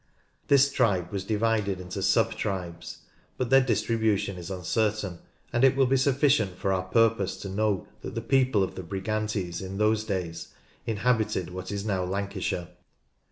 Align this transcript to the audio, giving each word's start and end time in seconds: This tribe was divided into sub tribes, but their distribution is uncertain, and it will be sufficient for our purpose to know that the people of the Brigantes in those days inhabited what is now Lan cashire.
This 0.47 0.71
tribe 0.71 1.11
was 1.11 1.23
divided 1.23 1.79
into 1.79 2.01
sub 2.01 2.33
tribes, 2.33 3.01
but 3.37 3.51
their 3.51 3.61
distribution 3.61 4.35
is 4.35 4.49
uncertain, 4.49 5.19
and 5.53 5.63
it 5.63 5.75
will 5.75 5.85
be 5.85 5.95
sufficient 5.95 6.57
for 6.57 6.73
our 6.73 6.85
purpose 6.85 7.37
to 7.41 7.49
know 7.49 7.85
that 8.01 8.15
the 8.15 8.21
people 8.21 8.63
of 8.63 8.73
the 8.73 8.81
Brigantes 8.81 9.61
in 9.61 9.77
those 9.77 10.03
days 10.03 10.47
inhabited 10.87 11.51
what 11.51 11.71
is 11.71 11.85
now 11.85 12.03
Lan 12.03 12.29
cashire. 12.29 12.69